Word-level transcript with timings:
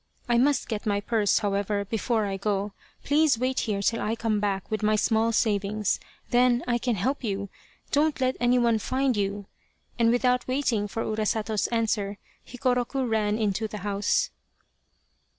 I 0.27 0.39
must 0.39 0.67
get 0.67 0.87
my 0.87 0.99
purse, 0.99 1.37
however, 1.45 1.85
before 1.85 2.25
I 2.25 2.35
go. 2.35 2.73
Please 3.03 3.37
wait 3.37 3.59
here 3.69 3.83
till 3.83 4.01
I 4.01 4.15
come 4.15 4.39
back 4.39 4.71
with 4.71 4.81
my 4.81 4.95
small 4.95 5.31
savings 5.31 5.99
then 6.31 6.63
I 6.65 6.79
can 6.79 6.95
help 6.95 7.23
you; 7.23 7.49
don't 7.91 8.19
let 8.19 8.35
anyone 8.39 8.79
find 8.79 9.15
you," 9.15 9.45
and 9.99 10.09
without 10.09 10.47
waiting 10.47 10.87
for 10.87 11.03
Urasato's 11.03 11.67
answer 11.67 12.17
Hikoroku 12.43 13.07
ran 13.07 13.37
into 13.37 13.67
the 13.67 13.77
house. 13.85 14.31